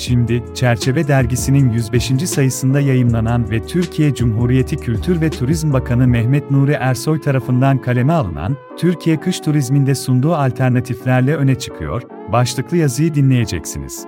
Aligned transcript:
Şimdi, 0.00 0.42
Çerçeve 0.54 1.08
Dergisi'nin 1.08 1.72
105. 1.72 2.28
sayısında 2.28 2.80
yayımlanan 2.80 3.50
ve 3.50 3.66
Türkiye 3.66 4.14
Cumhuriyeti 4.14 4.76
Kültür 4.76 5.20
ve 5.20 5.30
Turizm 5.30 5.72
Bakanı 5.72 6.06
Mehmet 6.06 6.50
Nuri 6.50 6.72
Ersoy 6.72 7.20
tarafından 7.20 7.78
kaleme 7.78 8.12
alınan, 8.12 8.56
Türkiye 8.76 9.20
kış 9.20 9.40
turizminde 9.40 9.94
sunduğu 9.94 10.34
alternatiflerle 10.34 11.36
öne 11.36 11.54
çıkıyor, 11.54 12.02
başlıklı 12.32 12.76
yazıyı 12.76 13.14
dinleyeceksiniz. 13.14 14.06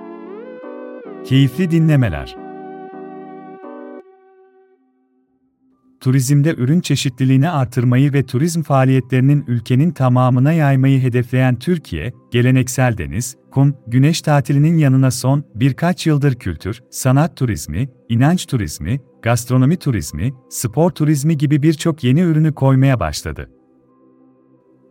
Keyifli 1.25 1.71
dinlemeler. 1.71 2.42
Turizmde 6.03 6.55
ürün 6.57 6.81
çeşitliliğini 6.81 7.49
artırmayı 7.49 8.13
ve 8.13 8.25
turizm 8.25 8.61
faaliyetlerinin 8.61 9.45
ülkenin 9.47 9.91
tamamına 9.91 10.53
yaymayı 10.53 11.01
hedefleyen 11.01 11.59
Türkiye, 11.59 12.13
geleneksel 12.31 12.97
deniz, 12.97 13.35
kum, 13.51 13.75
güneş 13.87 14.21
tatilinin 14.21 14.77
yanına 14.77 15.11
son 15.11 15.43
birkaç 15.55 16.07
yıldır 16.07 16.35
kültür, 16.35 16.83
sanat 16.91 17.37
turizmi, 17.37 17.89
inanç 18.09 18.45
turizmi, 18.45 18.99
gastronomi 19.21 19.77
turizmi, 19.77 20.33
spor 20.49 20.91
turizmi 20.91 21.37
gibi 21.37 21.63
birçok 21.63 22.03
yeni 22.03 22.21
ürünü 22.21 22.53
koymaya 22.53 22.99
başladı. 22.99 23.49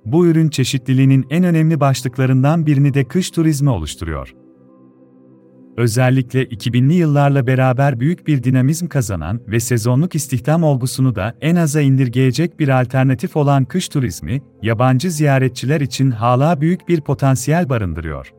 Bu 0.05 0.27
ürün 0.27 0.49
çeşitliliğinin 0.49 1.27
en 1.31 1.45
önemli 1.45 1.81
başlıklarından 1.81 2.67
birini 2.67 2.95
de 2.95 3.05
kış 3.05 3.31
turizmi 3.31 3.71
oluşturuyor. 3.71 4.42
Özellikle 5.77 6.45
2000'li 6.45 6.95
yıllarla 6.95 7.47
beraber 7.47 8.01
büyük 8.01 8.27
bir 8.27 8.43
dinamizm 8.43 8.87
kazanan 8.87 9.41
ve 9.49 9.61
sezonluk 9.61 10.15
istihdam 10.15 10.63
olgusunu 10.65 11.15
da 11.15 11.35
en 11.41 11.57
aza 11.57 11.81
indirgeyecek 11.81 12.59
bir 12.59 12.81
alternatif 12.81 13.37
olan 13.37 13.65
kış 13.65 13.89
turizmi, 13.89 14.43
yabancı 14.63 15.11
ziyaretçiler 15.11 15.81
için 15.81 16.11
hala 16.11 16.61
büyük 16.61 16.89
bir 16.89 17.01
potansiyel 17.01 17.69
barındırıyor. 17.69 18.33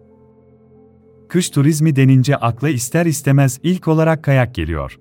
Kış 1.29 1.49
turizmi 1.49 1.95
denince 1.95 2.35
akla 2.35 2.69
ister 2.69 3.05
istemez 3.05 3.59
ilk 3.63 3.87
olarak 3.87 4.23
kayak 4.23 4.55
geliyor. 4.55 4.99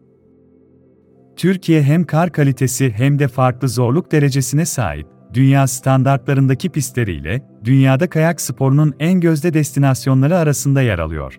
Türkiye 1.36 1.82
hem 1.82 2.04
kar 2.04 2.32
kalitesi 2.32 2.90
hem 2.96 3.18
de 3.18 3.28
farklı 3.28 3.68
zorluk 3.68 4.12
derecesine 4.12 4.64
sahip, 4.64 5.06
dünya 5.34 5.66
standartlarındaki 5.66 6.70
pistleriyle, 6.70 7.42
dünyada 7.64 8.10
kayak 8.10 8.40
sporunun 8.40 8.94
en 8.98 9.20
gözde 9.20 9.54
destinasyonları 9.54 10.36
arasında 10.38 10.82
yer 10.82 10.98
alıyor. 10.98 11.38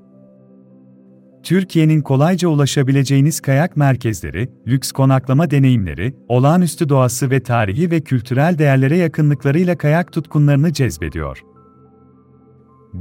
Türkiye'nin 1.43 2.01
kolayca 2.01 2.47
ulaşabileceğiniz 2.47 3.39
kayak 3.39 3.77
merkezleri, 3.77 4.49
lüks 4.67 4.91
konaklama 4.91 5.51
deneyimleri, 5.51 6.15
olağanüstü 6.27 6.89
doğası 6.89 7.29
ve 7.31 7.43
tarihi 7.43 7.91
ve 7.91 8.01
kültürel 8.01 8.57
değerlere 8.57 8.97
yakınlıklarıyla 8.97 9.77
kayak 9.77 10.13
tutkunlarını 10.13 10.73
cezbediyor. 10.73 11.43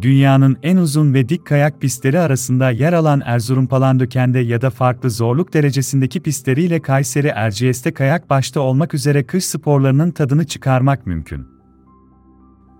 Dünyanın 0.00 0.56
en 0.62 0.76
uzun 0.76 1.14
ve 1.14 1.28
dik 1.28 1.46
kayak 1.46 1.80
pistleri 1.80 2.18
arasında 2.18 2.70
yer 2.70 2.92
alan 2.92 3.22
Erzurum 3.24 3.66
Palandöken'de 3.66 4.38
ya 4.38 4.60
da 4.60 4.70
farklı 4.70 5.10
zorluk 5.10 5.54
derecesindeki 5.54 6.20
pistleriyle 6.20 6.82
Kayseri 6.82 7.26
Erciyes'te 7.26 7.94
kayak 7.94 8.30
başta 8.30 8.60
olmak 8.60 8.94
üzere 8.94 9.26
kış 9.26 9.44
sporlarının 9.44 10.10
tadını 10.10 10.46
çıkarmak 10.46 11.06
mümkün. 11.06 11.61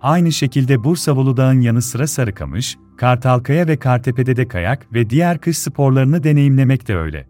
Aynı 0.03 0.33
şekilde 0.33 0.85
Bursa 0.85 1.13
Uludağ'ın 1.13 1.61
yanı 1.61 1.83
sıra 1.83 2.07
Sarıkamış, 2.07 2.79
Kartalkaya 2.97 3.67
ve 3.67 3.77
Kartepe'de 3.77 4.37
de 4.37 4.49
kayak 4.49 4.93
ve 4.93 5.11
diğer 5.11 5.39
kış 5.39 5.59
sporlarını 5.59 6.25
deneyimlemek 6.25 6.89
de 6.89 6.97
öyle. 6.97 7.27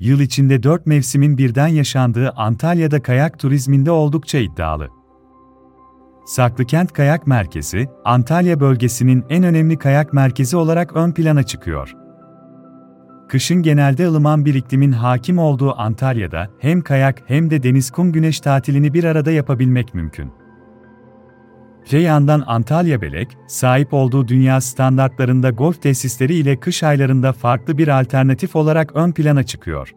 Yıl 0.00 0.20
içinde 0.20 0.62
dört 0.62 0.86
mevsimin 0.86 1.38
birden 1.38 1.68
yaşandığı 1.68 2.30
Antalya'da 2.30 3.02
kayak 3.02 3.38
turizminde 3.38 3.90
oldukça 3.90 4.38
iddialı. 4.38 4.88
Saklıkent 6.26 6.92
Kayak 6.92 7.26
Merkezi, 7.26 7.88
Antalya 8.04 8.60
bölgesinin 8.60 9.24
en 9.28 9.44
önemli 9.44 9.78
kayak 9.78 10.12
merkezi 10.12 10.56
olarak 10.56 10.96
ön 10.96 11.12
plana 11.12 11.42
çıkıyor. 11.42 11.94
Kışın 13.28 13.62
genelde 13.62 14.08
ılıman 14.08 14.44
bir 14.44 14.54
iklimin 14.54 14.92
hakim 14.92 15.38
olduğu 15.38 15.80
Antalya'da 15.80 16.48
hem 16.58 16.82
kayak 16.82 17.22
hem 17.26 17.50
de 17.50 17.62
deniz 17.62 17.90
kum 17.90 18.12
güneş 18.12 18.40
tatilini 18.40 18.94
bir 18.94 19.04
arada 19.04 19.30
yapabilmek 19.30 19.94
mümkün. 19.94 20.43
Ceyhan'dan 21.84 22.44
Antalya 22.46 23.02
Belek, 23.02 23.28
sahip 23.46 23.94
olduğu 23.94 24.28
dünya 24.28 24.60
standartlarında 24.60 25.50
golf 25.50 25.82
tesisleri 25.82 26.34
ile 26.34 26.60
kış 26.60 26.82
aylarında 26.82 27.32
farklı 27.32 27.78
bir 27.78 28.00
alternatif 28.00 28.56
olarak 28.56 28.96
ön 28.96 29.12
plana 29.12 29.42
çıkıyor. 29.42 29.94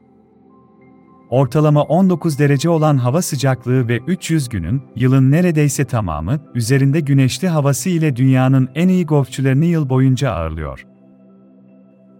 Ortalama 1.30 1.84
19 1.84 2.40
derece 2.40 2.70
olan 2.70 2.98
hava 2.98 3.22
sıcaklığı 3.22 3.88
ve 3.88 4.00
300 4.08 4.50
günün, 4.50 4.81
yılın 4.96 5.31
neredeyse 5.31 5.86
tamamı, 5.86 6.40
üzerinde 6.56 7.00
güneşli 7.00 7.48
havası 7.48 7.90
ile 7.90 8.16
dünyanın 8.16 8.69
en 8.75 8.88
iyi 8.88 9.06
golfçülerini 9.06 9.66
yıl 9.66 9.90
boyunca 9.90 10.31
ağırlıyor. 10.31 10.86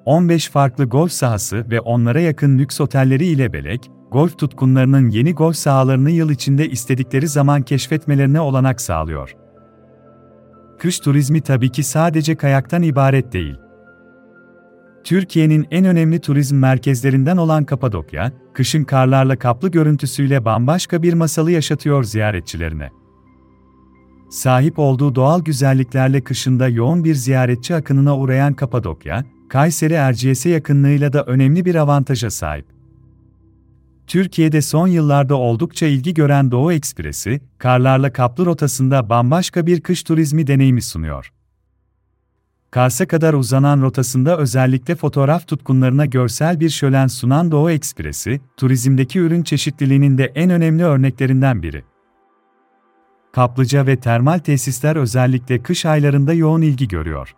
15 0.06 0.50
farklı 0.50 0.86
golf 0.86 1.12
sahası 1.12 1.66
ve 1.70 1.80
onlara 1.82 2.20
yakın 2.20 2.60
lüks 2.60 2.82
otelleri 2.82 3.26
ile 3.26 3.54
Belek, 3.54 3.92
golf 4.12 4.38
tutkunlarının 4.38 5.10
yeni 5.10 5.34
golf 5.34 5.56
sahalarını 5.56 6.12
yıl 6.12 6.30
içinde 6.30 6.70
istedikleri 6.70 7.28
zaman 7.28 7.62
keşfetmelerine 7.62 8.40
olanak 8.40 8.82
sağlıyor. 8.82 9.36
Kış 10.80 11.00
turizmi 11.00 11.42
tabii 11.42 11.70
ki 11.70 11.84
sadece 11.84 12.36
kayaktan 12.36 12.82
ibaret 12.82 13.34
değil. 13.34 13.56
Türkiye'nin 15.04 15.68
en 15.72 15.86
önemli 15.86 16.20
turizm 16.20 16.56
merkezlerinden 16.56 17.38
olan 17.38 17.66
Kapadokya, 17.66 18.32
kışın 18.54 18.84
karlarla 18.84 19.36
kaplı 19.36 19.72
görüntüsüyle 19.72 20.46
bambaşka 20.46 21.04
bir 21.04 21.14
masalı 21.14 21.52
yaşatıyor 21.52 22.04
ziyaretçilerine. 22.04 22.90
Sahip 24.30 24.80
olduğu 24.80 25.16
doğal 25.16 25.42
güzelliklerle 25.44 26.22
kışında 26.22 26.68
yoğun 26.68 27.04
bir 27.04 27.16
ziyaretçi 27.16 27.76
akınına 27.76 28.18
uğrayan 28.18 28.54
Kapadokya, 28.54 29.26
Kayseri 29.50 29.94
Erciyes'e 29.94 30.50
yakınlığıyla 30.50 31.14
da 31.14 31.24
önemli 31.24 31.66
bir 31.66 31.76
avantaja 31.76 32.30
sahip. 32.30 32.77
Türkiye'de 34.07 34.62
son 34.62 34.88
yıllarda 34.88 35.35
oldukça 35.35 35.85
ilgi 35.85 36.13
gören 36.13 36.51
Doğu 36.51 36.73
Ekspresi, 36.73 37.41
karlarla 37.57 38.13
kaplı 38.13 38.45
rotasında 38.45 39.09
bambaşka 39.09 39.66
bir 39.66 39.81
kış 39.81 40.03
turizmi 40.03 40.47
deneyimi 40.47 40.81
sunuyor. 40.81 41.34
Kars'a 42.72 43.07
kadar 43.07 43.34
uzanan 43.34 43.81
rotasında 43.81 44.38
özellikle 44.38 44.95
fotoğraf 44.95 45.47
tutkunlarına 45.47 46.06
görsel 46.06 46.59
bir 46.59 46.69
şölen 46.69 47.07
sunan 47.07 47.51
Doğu 47.51 47.72
Ekspresi, 47.72 48.41
turizmdeki 48.57 49.19
ürün 49.19 49.44
çeşitliliğinin 49.44 50.18
de 50.18 50.31
en 50.35 50.50
önemli 50.50 50.84
örneklerinden 50.84 51.63
biri. 51.63 51.84
Kaplıca 53.31 53.88
ve 53.88 53.95
termal 53.95 54.39
tesisler 54.39 54.95
özellikle 54.95 55.63
kış 55.63 55.85
aylarında 55.85 56.34
yoğun 56.34 56.62
ilgi 56.62 56.88
görüyor. 56.88 57.35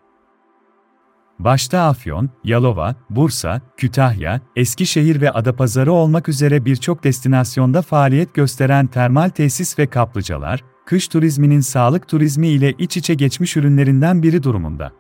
Başta 1.40 1.80
Afyon, 1.80 2.30
Yalova, 2.44 2.96
Bursa, 3.10 3.62
Kütahya, 3.78 4.42
Eskişehir 4.56 5.22
ve 5.22 5.32
Adapazarı 5.32 5.92
olmak 5.92 6.30
üzere 6.30 6.66
birçok 6.66 7.04
destinasyonda 7.04 7.82
faaliyet 7.82 8.34
gösteren 8.34 8.88
termal 8.88 9.30
tesis 9.30 9.80
ve 9.80 9.88
kaplıcalar, 9.88 10.64
kış 10.86 11.08
turizminin 11.08 11.60
sağlık 11.60 12.08
turizmi 12.08 12.48
ile 12.48 12.74
iç 12.80 12.98
içe 12.98 13.14
geçmiş 13.14 13.58
ürünlerinden 13.58 14.24
biri 14.24 14.44
durumunda. 14.44 14.92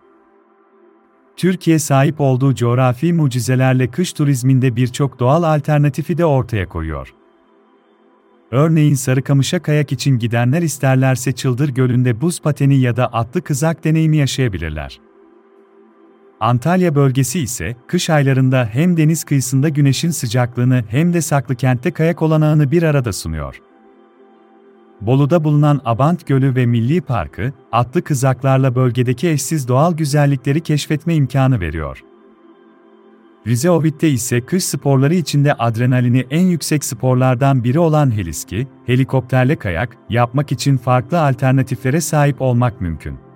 Türkiye 1.37 1.79
sahip 1.79 2.21
olduğu 2.21 2.55
coğrafi 2.55 3.13
mucizelerle 3.13 3.91
kış 3.91 4.13
turizminde 4.13 4.75
birçok 4.75 5.19
doğal 5.19 5.43
alternatifi 5.43 6.17
de 6.17 6.25
ortaya 6.25 6.69
koyuyor. 6.69 7.13
Örneğin 8.51 8.95
Sarıkamış'a 8.95 9.61
kayak 9.61 9.91
için 9.91 10.19
gidenler 10.19 10.61
isterlerse 10.61 11.31
Çıldır 11.31 11.69
Gölü'nde 11.69 12.21
buz 12.21 12.41
pateni 12.41 12.79
ya 12.79 12.97
da 12.97 13.07
atlı 13.07 13.41
kızak 13.41 13.83
deneyimi 13.83 14.17
yaşayabilirler. 14.17 15.08
Antalya 16.39 16.95
bölgesi 16.95 17.39
ise 17.39 17.75
kış 17.87 18.09
aylarında 18.09 18.69
hem 18.71 18.97
deniz 18.97 19.23
kıyısında 19.23 19.69
güneşin 19.69 20.09
sıcaklığını 20.09 20.83
hem 20.87 21.13
de 21.13 21.21
saklı 21.21 21.55
kentte 21.55 21.91
kayak 21.91 22.21
olanağını 22.21 22.71
bir 22.71 22.83
arada 22.83 23.13
sunuyor. 23.13 23.61
Bolu'da 25.01 25.43
bulunan 25.43 25.81
Abant 25.85 26.27
Gölü 26.27 26.55
ve 26.55 26.65
Milli 26.65 27.01
Parkı, 27.01 27.53
atlı 27.71 28.01
kızaklarla 28.01 28.75
bölgedeki 28.75 29.29
eşsiz 29.29 29.67
doğal 29.67 29.93
güzellikleri 29.93 30.61
keşfetme 30.61 31.15
imkanı 31.15 31.59
veriyor. 31.59 32.03
Rize 33.47 33.71
Ovit'te 33.71 34.09
ise 34.09 34.41
kış 34.41 34.63
sporları 34.63 35.15
içinde 35.15 35.53
adrenalini 35.53 36.25
en 36.29 36.45
yüksek 36.45 36.85
sporlardan 36.85 37.63
biri 37.63 37.79
olan 37.79 38.15
heliski, 38.17 38.67
helikopterle 38.85 39.55
kayak 39.55 39.97
yapmak 40.09 40.51
için 40.51 40.77
farklı 40.77 41.21
alternatiflere 41.21 42.01
sahip 42.01 42.41
olmak 42.41 42.81
mümkün. 42.81 43.28